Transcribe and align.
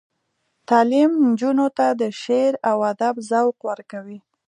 تعلیم 0.69 1.11
نجونو 1.29 1.67
ته 1.77 1.85
د 2.01 2.03
شعر 2.21 2.53
او 2.69 2.77
ادب 2.91 3.15
ذوق 3.29 3.57
ورکوي. 3.69 4.19